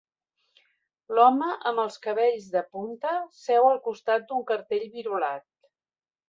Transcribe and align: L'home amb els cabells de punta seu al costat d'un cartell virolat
L'home 1.17 1.49
amb 1.71 1.83
els 1.83 1.99
cabells 2.05 2.47
de 2.55 2.63
punta 2.77 3.13
seu 3.43 3.67
al 3.73 3.79
costat 3.89 4.27
d'un 4.33 4.43
cartell 4.55 4.89
virolat 4.97 5.47